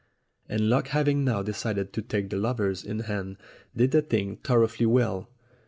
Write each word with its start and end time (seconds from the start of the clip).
And 0.49 0.61
luck 0.67 0.87
having 0.87 1.23
now 1.23 1.43
decided 1.43 1.93
to 1.93 2.01
take 2.01 2.31
the 2.31 2.37
lovers 2.37 2.83
in 2.83 3.01
hand 3.01 3.37
did 3.75 3.91
the 3.91 4.01
thing 4.01 4.37
thoroughly 4.37 4.87
well. 4.87 5.29